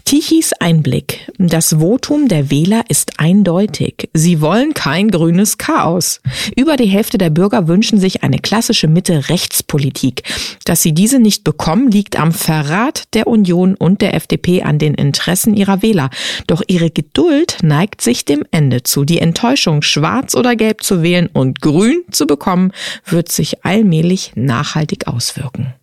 Tichys 0.06 0.52
Einblick. 0.60 1.31
Das 1.38 1.75
Votum 1.80 2.28
der 2.28 2.52
Wähler 2.52 2.84
ist 2.90 3.19
eindeutig. 3.19 4.10
Sie 4.13 4.42
wollen 4.42 4.74
kein 4.74 5.10
grünes 5.10 5.58
Chaos. 5.58 6.22
Über 6.56 6.75
die 6.75 6.86
Hälfte 6.86 7.18
der 7.18 7.30
Bürger 7.30 7.68
wünschen 7.68 8.00
sich 8.00 8.24
eine 8.24 8.40
klassische 8.40 8.88
Mitte-Rechtspolitik. 8.88 10.24
Dass 10.66 10.81
sie 10.81 10.94
diese 10.94 11.19
nicht 11.19 11.44
bekommen, 11.44 11.92
liegt 11.92 12.19
am 12.19 12.31
Verrat 12.31 13.04
der 13.13 13.28
Union 13.28 13.75
und 13.75 14.02
der 14.02 14.13
FDP 14.13 14.63
an 14.63 14.80
den 14.80 14.96
Interessen 14.96 15.56
ihrer 15.56 15.81
Wähler. 15.81 16.10
Doch 16.48 16.62
ihre 16.68 16.90
Geduld 16.90 17.57
neigt 17.62 18.02
sich 18.02 18.25
dem 18.25 18.44
Ende 18.52 18.84
zu. 18.84 19.06
Die 19.06 19.19
Enttäuschung, 19.19 19.81
schwarz 19.81 20.36
oder 20.36 20.56
gelb 20.56 20.84
zu 20.84 21.04
wählen 21.04 21.30
und 21.31 21.62
grün 21.62 22.04
zu 22.12 22.28
bekommen, 22.28 22.72
wird 23.06 23.31
sich 23.31 23.64
allmählich 23.64 24.34
nachhaltig 24.36 25.07
auswirken. 25.07 25.74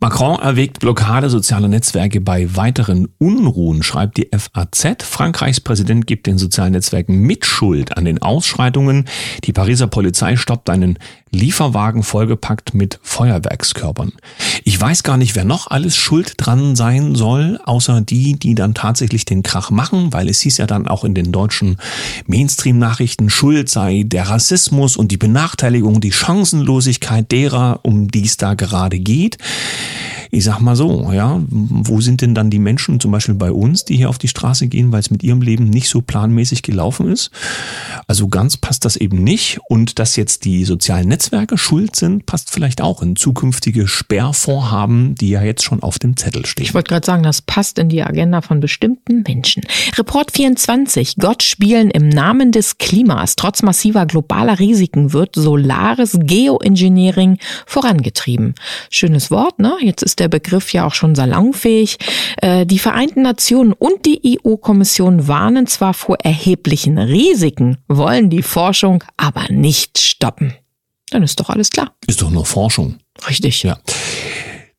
Macron 0.00 0.38
erwägt 0.38 0.80
Blockade 0.80 1.30
sozialer 1.30 1.68
Netzwerke 1.68 2.20
bei 2.20 2.54
weiteren 2.56 3.08
Unruhen, 3.18 3.82
schreibt 3.82 4.18
die 4.18 4.28
FAZ. 4.36 5.02
Frankreichs 5.02 5.60
Präsident 5.60 6.06
gibt 6.06 6.26
den 6.26 6.36
sozialen 6.36 6.72
Netzwerken 6.72 7.20
Mitschuld 7.20 7.96
an 7.96 8.04
den 8.04 8.20
Ausschreitungen. 8.20 9.06
Die 9.44 9.52
Pariser 9.52 9.86
Polizei 9.86 10.36
stoppt 10.36 10.68
einen 10.68 10.98
Lieferwagen 11.34 12.02
vollgepackt 12.02 12.74
mit 12.74 12.98
Feuerwerkskörpern. 13.02 14.12
Ich 14.64 14.80
weiß 14.80 15.02
gar 15.02 15.16
nicht, 15.16 15.34
wer 15.34 15.44
noch 15.44 15.66
alles 15.70 15.96
schuld 15.96 16.34
dran 16.38 16.76
sein 16.76 17.14
soll, 17.14 17.60
außer 17.64 18.00
die, 18.00 18.38
die 18.38 18.54
dann 18.54 18.74
tatsächlich 18.74 19.24
den 19.24 19.42
Krach 19.42 19.70
machen, 19.70 20.12
weil 20.12 20.28
es 20.28 20.40
hieß 20.40 20.58
ja 20.58 20.66
dann 20.66 20.88
auch 20.88 21.04
in 21.04 21.14
den 21.14 21.32
deutschen 21.32 21.76
Mainstream-Nachrichten, 22.26 23.28
Schuld 23.28 23.68
sei 23.68 24.04
der 24.06 24.28
Rassismus 24.28 24.96
und 24.96 25.12
die 25.12 25.18
Benachteiligung, 25.18 26.00
die 26.00 26.12
Chancenlosigkeit 26.12 27.30
derer, 27.30 27.80
um 27.82 28.08
die 28.08 28.24
es 28.24 28.36
da 28.36 28.54
gerade 28.54 28.98
geht 28.98 29.38
ich 30.30 30.44
sag 30.44 30.60
mal 30.60 30.76
so, 30.76 31.12
ja, 31.12 31.40
wo 31.48 32.00
sind 32.00 32.20
denn 32.20 32.34
dann 32.34 32.50
die 32.50 32.58
Menschen, 32.58 33.00
zum 33.00 33.10
Beispiel 33.10 33.34
bei 33.34 33.52
uns, 33.52 33.84
die 33.84 33.96
hier 33.96 34.08
auf 34.08 34.18
die 34.18 34.28
Straße 34.28 34.68
gehen, 34.68 34.92
weil 34.92 35.00
es 35.00 35.10
mit 35.10 35.22
ihrem 35.22 35.42
Leben 35.42 35.68
nicht 35.70 35.88
so 35.88 36.00
planmäßig 36.00 36.62
gelaufen 36.62 37.10
ist? 37.10 37.30
Also 38.06 38.28
ganz 38.28 38.56
passt 38.56 38.84
das 38.84 38.96
eben 38.96 39.22
nicht. 39.22 39.60
Und 39.68 39.98
dass 39.98 40.16
jetzt 40.16 40.44
die 40.44 40.64
sozialen 40.64 41.08
Netzwerke 41.08 41.58
schuld 41.58 41.96
sind, 41.96 42.26
passt 42.26 42.50
vielleicht 42.50 42.80
auch 42.80 43.02
in 43.02 43.16
zukünftige 43.16 43.88
Sperrvorhaben, 43.88 45.14
die 45.14 45.30
ja 45.30 45.42
jetzt 45.42 45.64
schon 45.64 45.82
auf 45.82 45.98
dem 45.98 46.16
Zettel 46.16 46.46
stehen. 46.46 46.64
Ich 46.64 46.74
wollte 46.74 46.88
gerade 46.88 47.06
sagen, 47.06 47.22
das 47.22 47.42
passt 47.42 47.78
in 47.78 47.88
die 47.88 48.02
Agenda 48.02 48.40
von 48.40 48.60
bestimmten 48.60 49.22
Menschen. 49.26 49.62
Report 49.96 50.30
24. 50.32 51.16
Gott 51.18 51.42
spielen 51.42 51.90
im 51.90 52.08
Namen 52.08 52.52
des 52.52 52.78
Klimas. 52.78 53.36
Trotz 53.36 53.62
massiver 53.62 54.06
globaler 54.06 54.58
Risiken 54.58 55.12
wird 55.12 55.34
solares 55.36 56.18
Geoengineering 56.20 57.38
vorangetrieben. 57.66 58.54
Schönes 58.90 59.30
Wort, 59.30 59.58
ne? 59.58 59.74
Jetzt 59.80 60.02
ist 60.02 60.20
der 60.20 60.23
der 60.24 60.28
Begriff 60.28 60.72
ja 60.72 60.86
auch 60.86 60.94
schon 60.94 61.14
salonfähig. 61.14 61.98
Äh, 62.40 62.64
die 62.64 62.78
Vereinten 62.78 63.22
Nationen 63.22 63.74
und 63.74 64.06
die 64.06 64.38
EU-Kommission 64.42 65.28
warnen 65.28 65.66
zwar 65.66 65.92
vor 65.92 66.16
erheblichen 66.22 66.98
Risiken, 66.98 67.76
wollen 67.88 68.30
die 68.30 68.42
Forschung 68.42 69.04
aber 69.18 69.44
nicht 69.50 70.00
stoppen. 70.00 70.54
Dann 71.10 71.22
ist 71.22 71.38
doch 71.40 71.50
alles 71.50 71.68
klar. 71.68 71.92
Ist 72.06 72.22
doch 72.22 72.30
nur 72.30 72.46
Forschung. 72.46 72.96
Richtig. 73.28 73.62
Ja. 73.62 73.78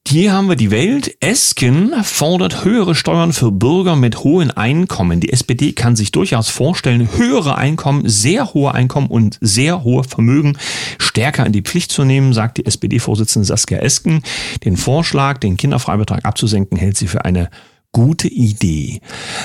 Hier 0.07 0.33
haben 0.33 0.47
wir 0.47 0.55
die 0.55 0.69
Welt. 0.69 1.17
Esken 1.19 1.91
fordert 2.03 2.63
höhere 2.63 2.93
Steuern 2.93 3.33
für 3.33 3.51
Bürger 3.51 3.95
mit 3.95 4.23
hohen 4.23 4.51
Einkommen. 4.51 5.19
Die 5.19 5.33
SPD 5.33 5.73
kann 5.73 5.95
sich 5.95 6.11
durchaus 6.11 6.47
vorstellen, 6.47 7.09
höhere 7.17 7.55
Einkommen, 7.55 8.07
sehr 8.07 8.53
hohe 8.53 8.71
Einkommen 8.71 9.07
und 9.07 9.39
sehr 9.41 9.83
hohe 9.83 10.03
Vermögen 10.03 10.59
stärker 10.99 11.45
in 11.45 11.53
die 11.53 11.63
Pflicht 11.63 11.91
zu 11.91 12.05
nehmen, 12.05 12.33
sagt 12.33 12.59
die 12.59 12.67
SPD-Vorsitzende 12.67 13.47
Saskia 13.47 13.79
Esken. 13.79 14.21
Den 14.63 14.77
Vorschlag, 14.77 15.39
den 15.39 15.57
Kinderfreibetrag 15.57 16.23
abzusenken, 16.23 16.77
hält 16.77 16.97
sie 16.97 17.07
für 17.07 17.25
eine 17.25 17.49
gute 17.95 18.27
Idee. 18.27 18.99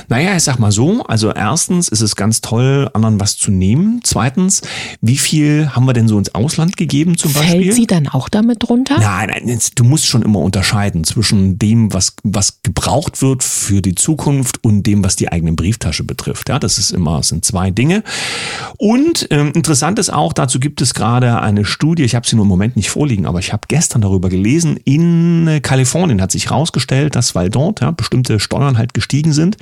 Naja, 0.08 0.34
ich 0.34 0.42
sag 0.42 0.58
mal 0.58 0.72
so, 0.72 1.04
also 1.04 1.30
erstens 1.30 1.86
ist 1.86 2.00
es 2.00 2.16
ganz 2.16 2.40
toll, 2.40 2.90
anderen 2.94 3.20
was 3.20 3.36
zu 3.36 3.52
nehmen. 3.52 4.00
Zweitens, 4.02 4.62
wie 5.00 5.18
viel 5.18 5.70
haben 5.70 5.84
wir 5.84 5.92
denn 5.92 6.08
so 6.08 6.18
ins 6.18 6.34
Ausland 6.34 6.76
gegeben 6.76 7.16
zum 7.16 7.30
Fällt 7.30 7.44
Beispiel? 7.44 7.62
Fällt 7.62 7.74
sie 7.76 7.86
dann 7.86 8.08
auch 8.08 8.28
damit 8.28 8.64
drunter? 8.64 8.98
Nein, 8.98 9.30
nein, 9.46 9.60
du 9.76 9.84
musst 9.84 10.06
schon 10.06 10.22
immer 10.22 10.40
unterscheiden 10.40 11.04
zwischen 11.04 11.60
dem, 11.60 11.92
was, 11.92 12.16
was 12.24 12.60
gebraucht 12.64 13.22
wird 13.22 13.44
für 13.44 13.82
die 13.82 13.94
Zukunft 13.94 14.64
und 14.64 14.82
dem, 14.82 15.04
was 15.04 15.14
die 15.14 15.30
eigene 15.30 15.52
Brieftasche 15.52 16.02
betrifft. 16.02 16.48
Ja, 16.48 16.58
das 16.58 16.76
ist 16.76 16.90
immer, 16.90 17.18
das 17.18 17.28
sind 17.28 17.44
zwei 17.44 17.70
Dinge. 17.70 18.02
Und 18.78 19.28
ähm, 19.30 19.52
interessant 19.54 20.00
ist 20.00 20.12
auch, 20.12 20.32
dazu 20.32 20.58
gibt 20.58 20.82
es 20.82 20.92
gerade 20.92 21.40
eine 21.40 21.64
Studie, 21.64 22.02
ich 22.02 22.16
habe 22.16 22.26
sie 22.26 22.34
nur 22.34 22.46
im 22.46 22.48
Moment 22.48 22.74
nicht 22.74 22.90
vorliegen, 22.90 23.26
aber 23.26 23.38
ich 23.38 23.52
habe 23.52 23.68
gestern 23.68 24.02
darüber 24.02 24.28
gelesen, 24.28 24.76
in 24.76 25.60
Kalifornien 25.62 26.20
hat 26.20 26.32
sich 26.32 26.46
herausgestellt, 26.46 27.14
dass 27.14 27.36
weil 27.36 27.48
dort 27.48 27.80
ja, 27.80 27.92
bestimmte 27.92 28.39
Steuern 28.40 28.78
halt 28.78 28.94
gestiegen 28.94 29.32
sind, 29.32 29.56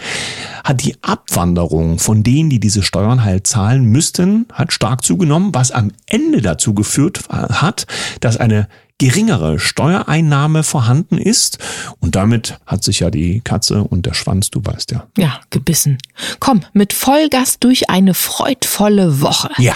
hat 0.65 0.85
die 0.85 0.97
Abwanderung 1.03 1.99
von 1.99 2.23
denen, 2.23 2.51
die 2.51 2.61
diese 2.61 2.83
Steuern 2.83 3.25
halt 3.25 3.47
zahlen 3.47 3.85
müssten, 3.85 4.47
hat 4.53 4.73
stark 4.73 5.05
zugenommen, 5.05 5.55
was 5.55 5.71
am 5.71 5.93
Ende 6.07 6.41
dazu 6.41 6.75
geführt 6.75 7.29
hat, 7.29 7.87
dass 8.21 8.37
eine 8.37 8.69
geringere 8.99 9.61
Steuereinnahme 9.61 10.65
vorhanden 10.65 11.19
ist. 11.19 11.59
Und 12.01 12.17
damit 12.17 12.59
hat 12.67 12.83
sich 12.83 13.01
ja 13.01 13.11
die 13.11 13.41
Katze 13.41 13.85
und 13.85 14.07
der 14.07 14.15
Schwanz, 14.15 14.51
du 14.51 14.61
weißt 14.63 14.91
ja. 14.91 15.07
Ja, 15.17 15.41
gebissen. 15.51 15.99
Komm, 16.41 16.63
mit 16.73 16.93
Vollgas 16.93 17.61
durch 17.61 17.91
eine 17.91 18.15
freudvolle 18.15 19.21
Woche. 19.21 19.51
Ja. 19.59 19.75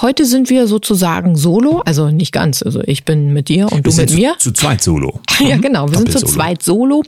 Heute 0.00 0.24
sind 0.24 0.50
wir 0.50 0.66
sozusagen 0.66 1.36
solo, 1.36 1.82
also 1.84 2.10
nicht 2.10 2.32
ganz. 2.32 2.62
Also 2.62 2.80
ich 2.84 3.04
bin 3.04 3.32
mit 3.32 3.48
dir 3.48 3.70
und 3.72 3.86
du 3.86 3.92
mit 3.92 4.10
zu, 4.10 4.16
mir. 4.16 4.34
Zu 4.38 4.52
zweit 4.52 4.82
solo. 4.82 5.20
Ja, 5.40 5.56
genau. 5.56 5.88
Wir 5.88 5.98
sind 5.98 6.10
zu 6.10 6.24
zweit 6.24 6.64
solo, 6.64 7.04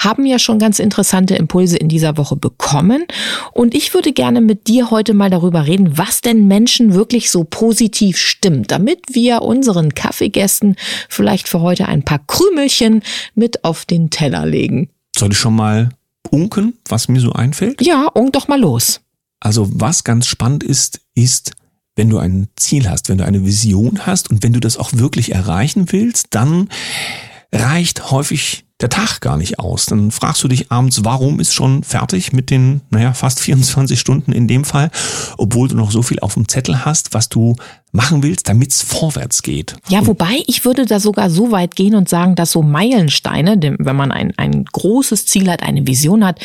haben 0.00 0.26
ja 0.26 0.40
schon 0.40 0.58
ganz 0.58 0.80
interessante 0.80 1.36
Impulse 1.36 1.76
in 1.76 1.88
dieser 1.88 2.16
Woche 2.16 2.34
bekommen. 2.34 3.04
Und 3.52 3.72
ich 3.72 3.94
würde 3.94 4.12
gerne 4.12 4.40
mit 4.40 4.66
dir 4.66 4.90
heute 4.90 5.14
mal 5.14 5.30
darüber 5.30 5.66
reden, 5.66 5.96
was 5.96 6.20
denn 6.20 6.48
Menschen 6.48 6.94
wirklich 6.94 7.30
so 7.30 7.44
positiv 7.44 8.18
stimmt, 8.18 8.72
damit 8.72 9.00
wir 9.12 9.42
unseren 9.42 9.94
Kaffeegästen 9.94 10.74
vielleicht 11.08 11.48
für 11.48 11.60
heute 11.60 11.86
ein 11.86 12.02
paar 12.02 12.18
Krümelchen 12.26 13.02
mit 13.36 13.64
auf 13.64 13.84
den 13.84 14.10
Teller 14.10 14.44
legen. 14.44 14.90
Soll 15.16 15.30
ich 15.30 15.38
schon 15.38 15.54
mal 15.54 15.90
unken, 16.30 16.74
was 16.88 17.08
mir 17.08 17.20
so 17.20 17.32
einfällt? 17.32 17.80
Ja, 17.80 18.08
unk 18.14 18.32
doch 18.32 18.48
mal 18.48 18.60
los. 18.60 19.00
Also 19.40 19.68
was 19.72 20.04
ganz 20.04 20.26
spannend 20.26 20.64
ist, 20.64 21.00
ist, 21.14 21.52
wenn 21.98 22.08
du 22.08 22.18
ein 22.18 22.46
Ziel 22.54 22.88
hast, 22.88 23.08
wenn 23.08 23.18
du 23.18 23.26
eine 23.26 23.44
Vision 23.44 24.06
hast 24.06 24.30
und 24.30 24.44
wenn 24.44 24.52
du 24.52 24.60
das 24.60 24.76
auch 24.76 24.92
wirklich 24.92 25.34
erreichen 25.34 25.90
willst, 25.90 26.28
dann 26.30 26.68
reicht 27.52 28.12
häufig 28.12 28.64
der 28.80 28.88
Tag 28.88 29.20
gar 29.20 29.36
nicht 29.36 29.58
aus. 29.58 29.86
Dann 29.86 30.12
fragst 30.12 30.44
du 30.44 30.46
dich 30.46 30.70
abends, 30.70 31.04
warum 31.04 31.40
ist 31.40 31.52
schon 31.52 31.82
fertig 31.82 32.32
mit 32.32 32.50
den, 32.50 32.82
naja, 32.90 33.14
fast 33.14 33.40
24 33.40 33.98
Stunden 33.98 34.30
in 34.30 34.46
dem 34.46 34.64
Fall, 34.64 34.92
obwohl 35.38 35.66
du 35.66 35.74
noch 35.74 35.90
so 35.90 36.02
viel 36.02 36.20
auf 36.20 36.34
dem 36.34 36.46
Zettel 36.46 36.84
hast, 36.84 37.14
was 37.14 37.28
du 37.28 37.56
machen 37.92 38.22
willst, 38.22 38.48
damit 38.48 38.70
es 38.70 38.82
vorwärts 38.82 39.42
geht. 39.42 39.74
Ja, 39.88 40.06
wobei 40.06 40.42
ich 40.46 40.64
würde 40.64 40.84
da 40.84 41.00
sogar 41.00 41.30
so 41.30 41.50
weit 41.50 41.74
gehen 41.74 41.94
und 41.94 42.08
sagen, 42.08 42.34
dass 42.34 42.52
so 42.52 42.62
Meilensteine, 42.62 43.76
wenn 43.78 43.96
man 43.96 44.12
ein, 44.12 44.34
ein 44.36 44.66
großes 44.66 45.24
Ziel 45.26 45.50
hat, 45.50 45.62
eine 45.62 45.86
Vision 45.86 46.24
hat 46.24 46.38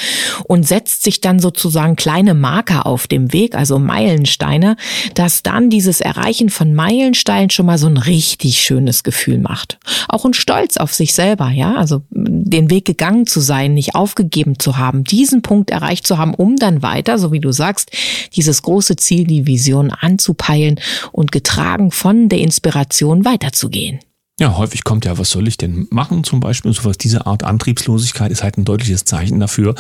und 0.46 0.66
setzt 0.66 1.04
sich 1.04 1.20
dann 1.20 1.40
sozusagen 1.40 1.98
kleine 1.98 2.34
Marker 2.34 2.86
auf 2.86 3.08
dem 3.08 3.34
Weg, 3.34 3.56
also 3.56 3.78
Meilensteine, 3.78 4.78
dass 5.16 5.44
dann 5.44 5.70
dieses 5.70 6.00
Erreichen 6.00 6.50
von 6.50 6.74
Meilensteinen 6.74 7.50
schon 7.50 7.66
mal 7.66 7.78
so 7.78 7.88
ein 7.88 7.98
richtig 7.98 8.62
schönes 8.62 9.04
Gefühl 9.04 9.40
macht. 9.40 9.80
Auch 10.08 10.24
ein 10.24 10.34
Stolz 10.34 10.78
auf 10.78 10.94
sich 10.94 11.14
selber, 11.14 11.50
ja, 11.50 11.76
also 11.76 12.04
den 12.12 12.70
Weg 12.70 12.86
gegangen 12.86 13.28
zu 13.28 13.42
sein, 13.42 13.74
nicht 13.74 13.96
aufgegeben 13.96 14.60
zu 14.60 14.78
haben, 14.78 15.04
diesen 15.04 15.42
Punkt 15.42 15.72
erreicht 15.72 16.08
zu 16.08 16.18
haben, 16.18 16.34
um 16.34 16.56
dann 16.56 16.82
weiter, 16.82 17.20
so 17.20 17.34
wie 17.34 17.42
du 17.42 17.52
sagst, 17.52 17.92
dieses 18.34 18.62
große 18.62 18.96
Ziel, 18.96 19.26
die 19.26 19.46
Vision 19.46 19.92
anzupeilen 19.92 20.80
und 21.12 21.33
getragen 21.34 21.92
von 21.92 22.30
der 22.30 22.40
Inspiration 22.40 23.26
weiterzugehen. 23.26 24.00
Ja, 24.40 24.58
häufig 24.58 24.84
kommt 24.84 25.06
ja, 25.06 25.20
was 25.20 25.30
soll 25.30 25.48
ich 25.48 25.58
denn 25.58 25.86
machen 25.92 26.24
zum 26.24 26.40
Beispiel? 26.40 26.74
So 26.74 26.92
diese 26.92 27.28
Art 27.28 27.44
Antriebslosigkeit 27.44 28.32
ist 28.32 28.42
halt 28.42 28.58
ein 28.58 28.66
deutliches 28.66 29.06
Zeichen 29.06 29.40
dafür, 29.40 29.76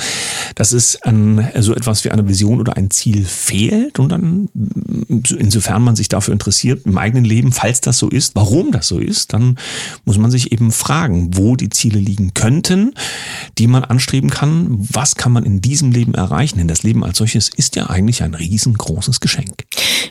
dass 0.53 0.73
es 0.73 1.01
an 1.01 1.49
so 1.57 1.73
etwas 1.73 2.03
wie 2.03 2.11
eine 2.11 2.27
Vision 2.27 2.59
oder 2.59 2.77
ein 2.77 2.91
Ziel 2.91 3.25
fehlt 3.25 3.97
und 3.97 4.09
dann, 4.09 4.49
insofern 5.09 5.81
man 5.81 5.95
sich 5.95 6.07
dafür 6.07 6.33
interessiert 6.33 6.85
im 6.85 6.99
eigenen 6.99 7.25
Leben, 7.25 7.51
falls 7.51 7.81
das 7.81 7.97
so 7.97 8.09
ist, 8.09 8.35
warum 8.35 8.71
das 8.71 8.87
so 8.87 8.99
ist, 8.99 9.33
dann 9.33 9.57
muss 10.05 10.19
man 10.19 10.29
sich 10.29 10.51
eben 10.51 10.71
fragen, 10.71 11.35
wo 11.35 11.55
die 11.55 11.69
Ziele 11.69 11.97
liegen 11.97 12.35
könnten, 12.35 12.93
die 13.57 13.65
man 13.65 13.83
anstreben 13.83 14.29
kann. 14.29 14.67
Was 14.77 15.15
kann 15.15 15.31
man 15.31 15.45
in 15.45 15.61
diesem 15.61 15.91
Leben 15.91 16.13
erreichen? 16.13 16.59
Denn 16.59 16.67
das 16.67 16.83
Leben 16.83 17.03
als 17.03 17.17
solches 17.17 17.49
ist 17.49 17.75
ja 17.75 17.89
eigentlich 17.89 18.21
ein 18.21 18.35
riesengroßes 18.35 19.19
Geschenk. 19.19 19.63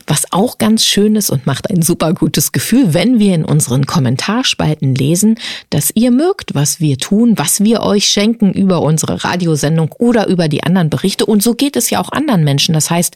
Was 0.08 0.32
auch 0.32 0.58
ganz 0.58 0.84
schön 0.84 1.14
ist 1.14 1.30
und 1.30 1.46
macht 1.46 1.70
ein 1.70 1.80
super 1.80 2.12
gutes 2.12 2.50
Gefühl, 2.50 2.92
wenn 2.92 3.20
wir 3.20 3.36
in 3.36 3.44
unseren 3.44 3.86
Kommentaren 3.86 4.31
Kommentarspalten 4.32 4.94
lesen, 4.94 5.36
dass 5.70 5.90
ihr 5.94 6.10
mögt, 6.10 6.54
was 6.54 6.80
wir 6.80 6.96
tun, 6.96 7.34
was 7.36 7.62
wir 7.62 7.82
euch 7.82 8.06
schenken 8.06 8.52
über 8.52 8.80
unsere 8.80 9.24
Radiosendung 9.24 9.92
oder 9.98 10.28
über 10.28 10.48
die 10.48 10.62
anderen 10.62 10.88
Berichte. 10.90 11.26
Und 11.26 11.42
so 11.42 11.54
geht 11.54 11.76
es 11.76 11.90
ja 11.90 12.00
auch 12.00 12.10
anderen 12.10 12.44
Menschen. 12.44 12.72
Das 12.72 12.90
heißt, 12.90 13.14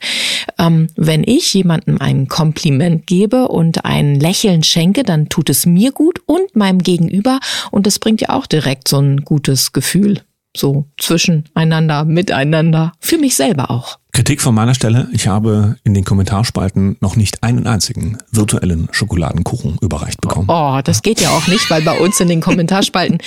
ähm, 0.59 0.89
wenn 0.97 1.25
ich 1.25 1.53
jemandem 1.55 1.99
ein 2.01 2.29
Kompliment 2.29 3.07
gebe 3.07 3.49
und 3.49 3.85
ein 3.85 4.21
Lächeln 4.21 4.63
schenke, 4.63 5.03
dann 5.05 5.29
tut 5.29 5.49
es 5.49 5.65
mir 5.65 5.93
gut 5.93 6.21
und 6.27 6.55
meinem 6.55 6.83
Gegenüber. 6.83 7.41
Und 7.71 7.87
das 7.87 7.99
bringt 7.99 8.21
ja 8.21 8.31
auch 8.31 8.47
direkt 8.47 8.89
so 8.89 8.99
ein 8.99 9.23
gutes 9.23 9.73
Gefühl. 9.73 10.21
So 10.57 10.87
zwischeneinander, 10.99 12.05
miteinander, 12.05 12.93
für 13.01 13.19
mich 13.19 13.37
selber 13.37 13.71
auch. 13.71 13.99
Kritik 14.17 14.41
von 14.41 14.55
meiner 14.55 14.75
Stelle. 14.75 15.09
Ich 15.13 15.29
habe 15.29 15.77
in 15.85 15.93
den 15.93 16.03
Kommentarspalten 16.03 16.97
noch 17.03 17.17
nicht 17.17 17.43
einen 17.43 17.67
einzigen 17.67 18.17
virtuellen 18.33 18.89
Schokoladenkuchen 18.91 19.77
überreicht 19.83 20.23
bekommen. 20.23 20.49
Oh, 20.49 20.81
das 20.83 21.03
geht 21.03 21.21
ja 21.21 21.29
auch 21.29 21.47
nicht, 21.49 21.69
weil 21.69 21.83
bei 21.83 21.99
uns 21.99 22.19
in 22.19 22.29
den 22.29 22.41
Kommentarspalten 22.41 23.19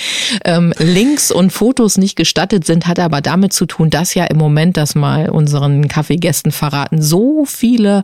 ähm, 0.44 0.74
Links 0.78 1.30
und 1.30 1.52
Fotos 1.52 1.96
nicht 1.96 2.16
gestattet 2.16 2.66
sind, 2.66 2.88
hat 2.88 2.98
aber 2.98 3.20
damit 3.20 3.52
zu 3.52 3.66
tun, 3.66 3.88
dass 3.90 4.14
ja 4.14 4.24
im 4.24 4.36
Moment, 4.36 4.76
das 4.76 4.96
mal 4.96 5.30
unseren 5.30 5.86
Kaffeegästen 5.86 6.50
verraten, 6.50 7.00
so 7.00 7.44
viele 7.44 8.02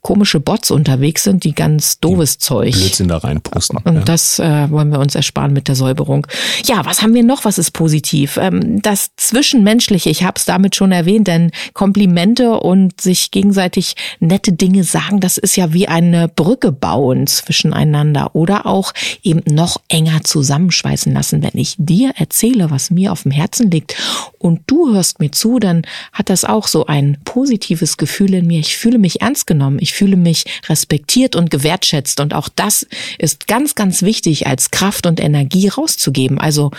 komische 0.00 0.40
Bots 0.40 0.70
unterwegs 0.70 1.24
sind, 1.24 1.44
die 1.44 1.54
ganz 1.54 2.00
doofes 2.00 2.38
die 2.38 2.44
Zeug. 2.44 2.72
Blödsinn 2.72 3.08
da 3.08 3.18
reinposten. 3.18 3.80
Und 3.84 3.96
ja. 3.96 4.00
das 4.00 4.38
äh, 4.38 4.70
wollen 4.70 4.90
wir 4.90 4.98
uns 4.98 5.14
ersparen 5.14 5.52
mit 5.52 5.68
der 5.68 5.74
Säuberung. 5.74 6.26
Ja, 6.64 6.86
was 6.86 7.02
haben 7.02 7.12
wir 7.12 7.22
noch? 7.22 7.44
Was 7.44 7.58
ist 7.58 7.72
positiv? 7.72 8.38
Ähm, 8.38 8.80
das 8.80 9.10
Zwischenmenschliche, 9.18 10.08
ich 10.08 10.24
habe 10.24 10.38
es 10.38 10.46
damit 10.46 10.74
schon 10.74 10.90
erwähnt, 10.90 11.28
denn 11.28 11.50
Kompliment 11.74 12.13
Komplimente 12.14 12.60
und 12.60 13.00
sich 13.00 13.32
gegenseitig 13.32 13.96
nette 14.20 14.52
Dinge 14.52 14.84
sagen, 14.84 15.18
das 15.18 15.36
ist 15.36 15.56
ja 15.56 15.72
wie 15.72 15.88
eine 15.88 16.28
Brücke 16.28 16.70
bauen 16.70 17.26
zwischeneinander 17.26 18.36
oder 18.36 18.66
auch 18.66 18.92
eben 19.24 19.42
noch 19.52 19.80
enger 19.88 20.22
zusammenschweißen 20.22 21.12
lassen. 21.12 21.42
Wenn 21.42 21.58
ich 21.58 21.74
dir 21.76 22.12
erzähle, 22.14 22.70
was 22.70 22.92
mir 22.92 23.10
auf 23.10 23.24
dem 23.24 23.32
Herzen 23.32 23.68
liegt 23.68 23.96
und 24.38 24.60
du 24.68 24.92
hörst 24.92 25.18
mir 25.18 25.32
zu, 25.32 25.58
dann 25.58 25.82
hat 26.12 26.30
das 26.30 26.44
auch 26.44 26.68
so 26.68 26.86
ein 26.86 27.18
positives 27.24 27.96
Gefühl 27.96 28.34
in 28.34 28.46
mir. 28.46 28.60
Ich 28.60 28.76
fühle 28.76 28.98
mich 28.98 29.20
ernst 29.20 29.48
genommen, 29.48 29.78
ich 29.80 29.92
fühle 29.92 30.16
mich 30.16 30.44
respektiert 30.68 31.34
und 31.34 31.50
gewertschätzt 31.50 32.20
und 32.20 32.32
auch 32.32 32.48
das 32.48 32.86
ist 33.18 33.48
ganz, 33.48 33.74
ganz 33.74 34.02
wichtig 34.02 34.46
als 34.46 34.70
Kraft 34.70 35.06
und 35.06 35.18
Energie 35.18 35.66
rauszugeben. 35.66 36.38
Also 36.38 36.70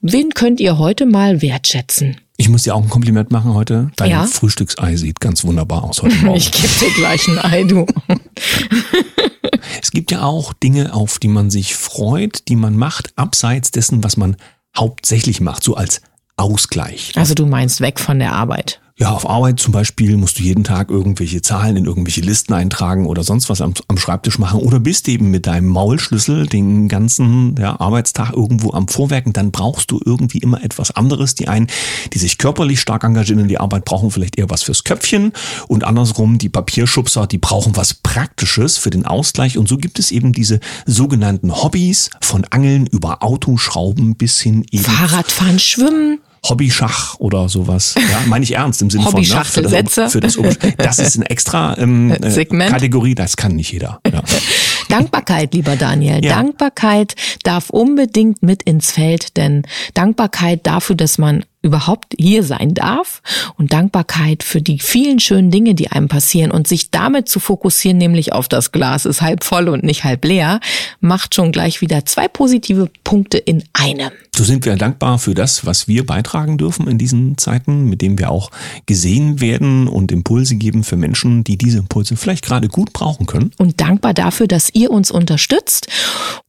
wen 0.00 0.30
könnt 0.30 0.60
ihr 0.60 0.78
heute 0.78 1.06
mal 1.06 1.42
wertschätzen? 1.42 2.18
Ich 2.38 2.48
muss 2.48 2.64
dir 2.64 2.74
auch 2.74 2.82
ein 2.82 2.90
Kompliment 2.90 3.30
machen 3.30 3.54
heute. 3.54 3.90
Dein 3.96 4.10
ja? 4.10 4.26
Frühstücksei 4.26 4.96
sieht 4.96 5.20
ganz 5.20 5.44
wunderbar 5.44 5.84
aus 5.84 6.02
heute 6.02 6.16
Morgen. 6.24 6.36
Ich 6.36 6.52
gebe 6.52 6.68
dir 6.80 6.94
gleich 6.94 7.26
ein 7.28 7.38
Ei, 7.38 7.64
du. 7.64 7.86
es 9.82 9.90
gibt 9.90 10.10
ja 10.10 10.22
auch 10.22 10.52
Dinge, 10.52 10.92
auf 10.92 11.18
die 11.18 11.28
man 11.28 11.50
sich 11.50 11.74
freut, 11.74 12.48
die 12.48 12.56
man 12.56 12.76
macht, 12.76 13.12
abseits 13.16 13.70
dessen, 13.70 14.04
was 14.04 14.16
man 14.16 14.36
hauptsächlich 14.76 15.40
macht, 15.40 15.62
so 15.62 15.74
als 15.74 16.02
Ausgleich. 16.36 17.12
Also 17.16 17.34
du 17.34 17.46
meinst 17.46 17.80
weg 17.80 17.98
von 17.98 18.18
der 18.18 18.32
Arbeit. 18.32 18.80
Ja, 18.98 19.10
auf 19.10 19.28
Arbeit 19.28 19.60
zum 19.60 19.72
Beispiel 19.72 20.16
musst 20.16 20.38
du 20.38 20.42
jeden 20.42 20.64
Tag 20.64 20.88
irgendwelche 20.88 21.42
Zahlen 21.42 21.76
in 21.76 21.84
irgendwelche 21.84 22.22
Listen 22.22 22.54
eintragen 22.54 23.04
oder 23.04 23.24
sonst 23.24 23.50
was 23.50 23.60
am, 23.60 23.74
am 23.88 23.98
Schreibtisch 23.98 24.38
machen 24.38 24.60
oder 24.60 24.80
bist 24.80 25.06
eben 25.08 25.30
mit 25.30 25.46
deinem 25.46 25.68
Maulschlüssel 25.68 26.46
den 26.46 26.88
ganzen 26.88 27.56
ja, 27.58 27.78
Arbeitstag 27.78 28.32
irgendwo 28.32 28.72
am 28.72 28.88
Vorwerken, 28.88 29.34
dann 29.34 29.50
brauchst 29.50 29.90
du 29.90 30.00
irgendwie 30.02 30.38
immer 30.38 30.64
etwas 30.64 30.92
anderes. 30.92 31.34
Die 31.34 31.46
einen, 31.46 31.66
die 32.14 32.18
sich 32.18 32.38
körperlich 32.38 32.80
stark 32.80 33.04
engagieren 33.04 33.40
in 33.40 33.48
die 33.48 33.58
Arbeit, 33.58 33.84
brauchen 33.84 34.10
vielleicht 34.10 34.38
eher 34.38 34.48
was 34.48 34.62
fürs 34.62 34.82
Köpfchen 34.82 35.34
und 35.68 35.84
andersrum, 35.84 36.38
die 36.38 36.48
Papierschubser, 36.48 37.26
die 37.26 37.36
brauchen 37.36 37.76
was 37.76 37.92
Praktisches 37.92 38.78
für 38.78 38.88
den 38.88 39.04
Ausgleich 39.04 39.58
und 39.58 39.68
so 39.68 39.76
gibt 39.76 39.98
es 39.98 40.10
eben 40.10 40.32
diese 40.32 40.58
sogenannten 40.86 41.54
Hobbys 41.62 42.08
von 42.22 42.44
Angeln 42.44 42.86
über 42.86 43.22
Autoschrauben 43.22 44.14
bis 44.14 44.40
hin 44.40 44.64
eben 44.70 44.84
Fahrradfahren, 44.84 45.58
Schwimmen. 45.58 46.20
Hobbyschach 46.48 47.16
oder 47.18 47.48
sowas. 47.48 47.94
Ja, 48.06 48.20
meine 48.26 48.44
ich 48.44 48.54
ernst 48.54 48.80
im 48.82 48.90
Sinne 48.90 49.04
von 49.04 49.20
ne, 49.20 49.26
für, 49.44 49.62
das, 49.62 50.12
für 50.12 50.20
das, 50.20 50.38
das 50.76 50.98
ist 51.00 51.16
ein 51.16 51.22
extra 51.22 51.76
ähm, 51.76 52.10
äh, 52.22 52.30
Segment. 52.30 52.70
Kategorie, 52.70 53.16
das 53.16 53.36
kann 53.36 53.56
nicht 53.56 53.72
jeder. 53.72 54.00
Ja. 54.06 54.22
Dankbarkeit, 54.88 55.54
lieber 55.54 55.76
Daniel. 55.76 56.24
Ja. 56.24 56.36
Dankbarkeit 56.36 57.14
darf 57.42 57.70
unbedingt 57.70 58.42
mit 58.42 58.62
ins 58.62 58.90
Feld, 58.92 59.36
denn 59.36 59.62
Dankbarkeit 59.94 60.66
dafür, 60.66 60.96
dass 60.96 61.18
man 61.18 61.44
überhaupt 61.66 62.14
hier 62.16 62.44
sein 62.44 62.74
darf 62.74 63.22
und 63.58 63.72
Dankbarkeit 63.72 64.42
für 64.44 64.62
die 64.62 64.78
vielen 64.78 65.18
schönen 65.18 65.50
Dinge, 65.50 65.74
die 65.74 65.90
einem 65.90 66.08
passieren 66.08 66.52
und 66.52 66.68
sich 66.68 66.90
damit 66.90 67.28
zu 67.28 67.40
fokussieren, 67.40 67.98
nämlich 67.98 68.32
auf 68.32 68.48
das 68.48 68.72
Glas 68.72 69.04
ist 69.04 69.20
halb 69.20 69.42
voll 69.42 69.68
und 69.68 69.82
nicht 69.82 70.04
halb 70.04 70.24
leer, 70.24 70.60
macht 71.00 71.34
schon 71.34 71.52
gleich 71.52 71.80
wieder 71.80 72.06
zwei 72.06 72.28
positive 72.28 72.88
Punkte 73.02 73.38
in 73.38 73.64
einem. 73.72 74.10
So 74.34 74.44
sind 74.44 74.64
wir 74.64 74.76
dankbar 74.76 75.18
für 75.18 75.34
das, 75.34 75.66
was 75.66 75.88
wir 75.88 76.06
beitragen 76.06 76.56
dürfen 76.58 76.86
in 76.88 76.98
diesen 76.98 77.36
Zeiten, 77.36 77.88
mit 77.88 78.00
dem 78.00 78.18
wir 78.18 78.30
auch 78.30 78.50
gesehen 78.84 79.40
werden 79.40 79.88
und 79.88 80.12
Impulse 80.12 80.56
geben 80.56 80.84
für 80.84 80.96
Menschen, 80.96 81.42
die 81.42 81.58
diese 81.58 81.78
Impulse 81.78 82.16
vielleicht 82.16 82.44
gerade 82.44 82.68
gut 82.68 82.92
brauchen 82.92 83.26
können. 83.26 83.50
Und 83.58 83.80
dankbar 83.80 84.14
dafür, 84.14 84.46
dass 84.46 84.68
ihr 84.76 84.90
uns 84.90 85.10
unterstützt 85.10 85.88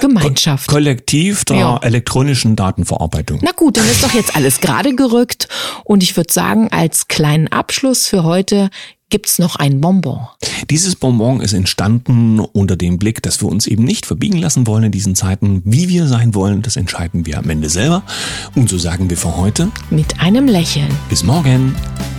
Gemeinschaft. 0.00 0.68
Ko 0.68 0.74
Kollektiv 0.74 1.44
der 1.44 1.56
ja. 1.56 1.78
elektronischen 1.82 2.56
Datenverarbeitung. 2.56 3.40
Na 3.42 3.52
gut, 3.52 3.78
dann 3.78 3.88
ist 3.88 4.04
doch 4.04 4.14
jetzt 4.14 4.36
alles 4.36 4.60
gerade 4.60 4.94
gerückt. 4.94 5.48
Und 5.84 6.02
ich 6.02 6.16
würde 6.16 6.32
sagen, 6.32 6.68
als 6.70 7.08
kleinen 7.08 7.48
Abschluss 7.48 8.06
für 8.06 8.22
heute 8.22 8.70
gibt's 9.10 9.38
noch 9.38 9.56
ein 9.56 9.80
Bonbon. 9.80 10.26
Dieses 10.68 10.96
Bonbon 10.96 11.40
ist 11.40 11.52
entstanden 11.52 12.40
unter 12.40 12.76
dem 12.76 12.98
Blick, 12.98 13.22
dass 13.22 13.40
wir 13.40 13.48
uns 13.48 13.66
eben 13.66 13.84
nicht 13.84 14.06
verbiegen 14.06 14.38
lassen 14.38 14.66
wollen 14.66 14.84
in 14.84 14.92
diesen 14.92 15.14
Zeiten. 15.14 15.62
Wie 15.64 15.88
wir 15.88 16.06
sein 16.06 16.34
wollen, 16.34 16.62
das 16.62 16.76
entscheiden 16.76 17.24
wir 17.26 17.38
am 17.38 17.48
Ende 17.48 17.68
selber. 17.68 18.02
Und 18.54 18.68
so 18.68 18.78
sagen 18.78 19.08
wir 19.08 19.16
für 19.16 19.36
heute 19.36 19.70
mit 19.90 20.20
einem 20.20 20.46
Lächeln. 20.46 20.88
Bis 21.08 21.22
morgen. 21.22 21.74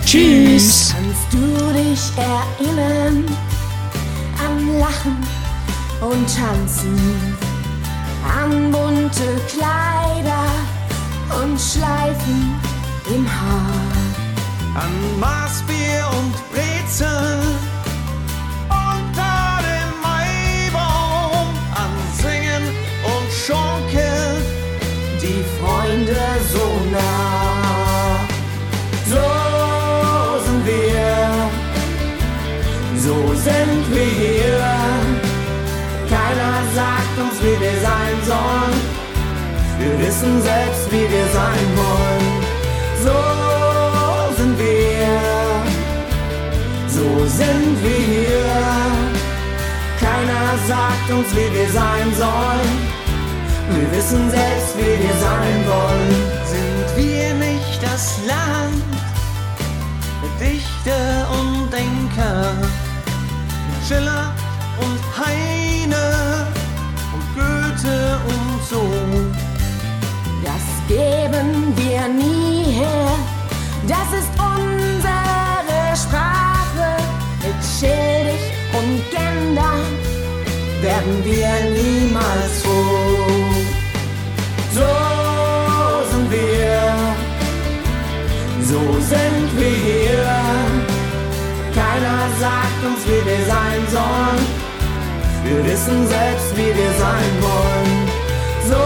Tschüss. 0.06 0.94
Kannst 0.96 1.34
du 1.34 1.74
dich 1.74 2.00
erinnern 2.18 3.26
an 4.40 4.80
Lachen 4.80 5.18
und 6.00 6.26
Tanzen, 6.34 6.96
an 8.24 8.72
bunte 8.72 9.42
Kleider 9.50 10.46
und 11.44 11.60
Schleifen 11.60 12.56
im 13.14 13.28
Haar? 13.30 13.87
An 14.78 15.20
Maßbier 15.20 16.06
und 16.20 16.36
Brezel 16.52 17.40
unter 18.70 19.60
dem 19.70 19.92
Maibaum, 20.06 21.48
an 21.84 21.94
Singen 22.22 22.66
und 23.14 23.28
Schunkeln, 23.44 24.38
die 25.22 25.44
Freunde 25.58 26.22
so 26.54 26.66
nah. 26.92 28.20
So 29.14 29.28
sind 30.46 30.66
wir, 30.66 31.10
so 33.06 33.18
sind 33.48 33.84
wir 33.96 34.12
hier. 34.22 34.60
Keiner 36.08 36.56
sagt 36.76 37.16
uns, 37.24 37.36
wie 37.42 37.58
wir 37.64 37.78
sein 37.82 38.18
sollen. 38.32 38.98
Wir 39.80 40.08
wissen 40.08 40.42
selbst, 40.42 40.92
wie 40.92 41.07
sagt 51.08 51.20
uns, 51.20 51.36
wie 51.36 51.54
wir 51.54 51.70
sein 51.70 52.14
sollen. 52.16 52.72
Wir 53.70 53.92
wissen 53.92 54.30
selbst, 54.30 54.78
wie 54.78 55.04
wir 55.04 55.16
sein 55.20 55.66
wollen. 55.68 56.16
Sind 56.46 57.06
wir 57.06 57.34
nicht 57.34 57.84
das 57.84 58.20
Land 58.26 58.84
der 60.22 60.48
Dichter 60.48 61.28
und 61.40 61.72
Denker? 61.72 62.54
Schiller 63.88 64.34
und 64.80 65.00
Heine 65.26 66.48
und 67.14 67.26
Goethe 67.36 68.20
und 68.28 68.64
so. 68.70 68.84
Das 70.44 70.64
geben 70.88 71.74
wir 71.76 72.08
nie 72.08 72.72
her. 72.72 73.10
Das 73.88 74.20
ist 74.20 74.30
unsere 74.38 74.67
werden 80.98 81.24
wir 81.24 81.50
niemals 81.80 82.64
froh. 82.64 83.28
So 84.74 84.90
sind 86.12 86.32
wir, 86.32 86.80
so 88.62 88.82
sind 89.12 89.48
wir 89.60 89.76
hier. 89.88 90.28
Keiner 91.76 92.22
sagt 92.40 92.80
uns, 92.88 93.02
wie 93.06 93.22
wir 93.30 93.46
sein 93.46 93.82
sollen. 93.98 94.46
Wir 95.46 95.66
wissen 95.72 96.08
selbst, 96.08 96.58
wie 96.58 96.74
wir 96.82 96.94
sein 97.06 97.34
wollen. 97.48 97.94
So 98.72 98.84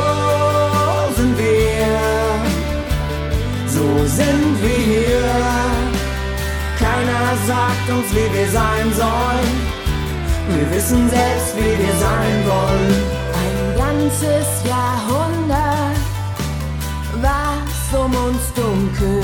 sind 1.15 1.37
wir, 1.37 1.93
so 3.67 3.85
sind 4.05 4.53
wir 4.63 4.81
hier. 4.93 5.31
Keiner 6.77 7.27
sagt 7.47 7.89
uns, 7.89 8.07
wie 8.13 8.37
wir 8.37 8.49
sein 8.49 8.93
sollen. 8.95 9.70
Wir 10.49 10.71
wissen 10.71 11.09
selbst, 11.09 11.55
wie 11.55 11.77
wir 11.83 11.95
sein 11.95 12.45
wollen. 12.45 12.95
Ein 13.41 13.77
ganzes 13.77 14.47
Jahrhundert 14.65 15.97
war 17.21 17.57
um 17.93 18.15
uns 18.15 18.53
dunkel. 18.55 19.21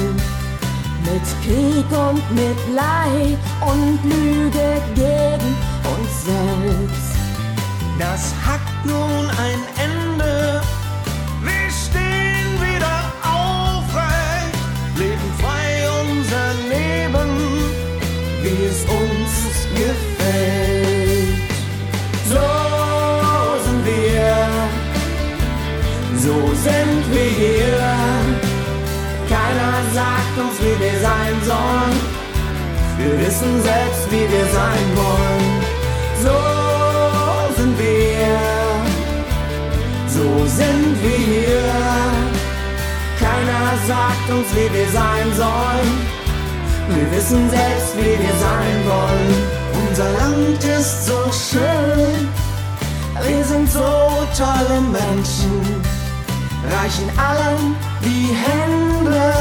Mit 1.04 1.26
Krieg 1.44 1.90
und 1.92 2.24
mit 2.36 2.60
Leid 2.76 3.40
und 3.66 4.00
Lüge 4.04 4.82
gegen 4.94 5.56
uns 5.94 6.26
selbst. 6.26 7.18
Das 7.98 8.34
hat 8.46 8.62
nun 8.84 9.26
ein 9.46 9.62
Ende. 9.88 10.62
Wir 11.42 11.70
stehen 11.72 12.52
wieder 12.62 12.98
aufrecht, 13.24 14.58
leben 14.98 15.32
frei 15.40 15.88
unser 16.02 16.54
Leben 16.70 17.30
wie 18.44 18.66
es 18.66 18.84
uns 18.84 19.68
gefällt. 19.76 20.57
So 26.28 26.38
sind 26.68 27.04
wir 27.14 27.30
hier. 27.42 27.80
Keiner 29.34 29.76
sagt 30.00 30.36
uns, 30.44 30.56
wie 30.64 30.78
wir 30.84 30.98
sein 31.10 31.36
sollen. 31.52 31.98
Wir 33.00 33.14
wissen 33.24 33.54
selbst, 33.70 34.04
wie 34.12 34.26
wir 34.36 34.48
sein 34.60 34.88
wollen. 35.04 35.48
So 36.26 36.38
sind 37.58 37.76
wir, 37.80 38.40
so 40.16 40.28
sind 40.60 40.94
wir. 41.08 41.60
Keiner 43.26 43.68
sagt 43.92 44.28
uns, 44.36 44.48
wie 44.58 44.70
wir 44.78 44.90
sein 45.02 45.28
sollen. 45.44 45.92
Wir 46.90 47.08
wissen 47.16 47.50
selbst, 47.50 47.92
wie 47.98 48.16
wir 48.24 48.36
sein 48.48 48.78
wollen. 48.94 49.34
Unser 49.88 50.10
Land 50.20 50.62
ist 50.80 51.06
so 51.06 51.20
schön, 51.46 52.28
Wir 53.26 53.44
sind 53.44 53.70
so 53.72 53.90
tolle 54.38 54.80
Menschen, 54.82 55.82
reichen 56.72 57.10
allen 57.18 57.76
die 58.04 58.34
Hände, 58.34 59.34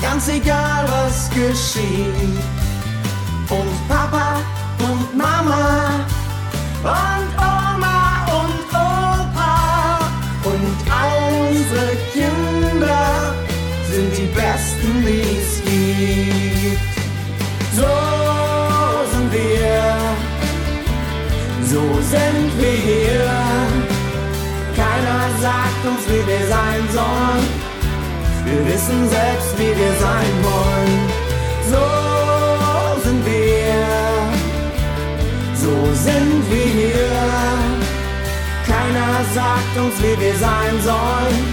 ganz 0.00 0.28
egal 0.28 0.84
was 0.88 1.28
geschieht. 1.30 2.38
Und 3.50 3.88
Papa 3.88 4.40
und 4.80 5.16
Mama 5.16 6.04
und 6.82 7.28
Oma 7.38 8.26
und 8.40 8.60
Opa 8.70 9.98
und 10.44 10.76
all 10.90 11.48
unsere 11.48 11.96
Kinder 12.12 13.34
sind 13.90 14.16
die 14.16 14.26
besten, 14.34 15.04
die 15.06 15.22
es 15.38 15.62
gibt. 15.64 16.78
So 17.74 17.86
sind 19.12 19.32
wir, 19.32 19.96
so 21.64 21.82
sind 22.02 22.50
wir 22.58 23.47
uns, 25.88 26.02
wie 26.08 26.24
wir 26.26 26.44
sein 26.48 26.82
sollen. 26.98 27.46
Wir 28.44 28.62
wissen 28.72 29.08
selbst, 29.08 29.52
wie 29.58 29.74
wir 29.82 29.92
sein 30.06 30.34
wollen. 30.50 31.00
So 31.72 31.84
sind 33.04 33.22
wir, 33.26 33.78
so 35.54 35.74
sind 36.06 36.42
wir. 36.50 37.08
Keiner 38.66 39.12
sagt 39.34 39.74
uns, 39.84 39.94
wie 40.02 40.16
wir 40.24 40.34
sein 40.48 40.74
sollen. 40.90 41.44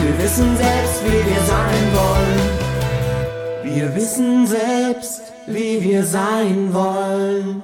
Wir 0.00 0.14
wissen 0.22 0.56
selbst, 0.56 1.00
wie 1.06 1.22
wir 1.30 1.42
sein 1.54 1.84
wollen. 2.00 2.68
Wir 3.64 3.94
wissen 3.94 4.46
selbst, 4.46 5.22
wie 5.46 5.82
wir 5.82 6.04
sein 6.04 6.72
wollen. 6.72 7.62